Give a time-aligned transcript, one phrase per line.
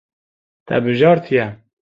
[0.65, 1.47] Te bijartiye.